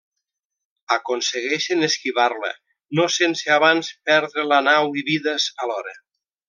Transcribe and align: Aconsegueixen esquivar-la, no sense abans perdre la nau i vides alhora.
Aconsegueixen 0.95 1.89
esquivar-la, 1.89 2.51
no 3.01 3.07
sense 3.19 3.55
abans 3.59 3.95
perdre 4.11 4.51
la 4.55 4.63
nau 4.73 4.95
i 5.03 5.09
vides 5.13 5.51
alhora. 5.67 5.99